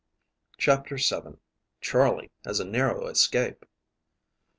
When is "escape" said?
3.05-3.65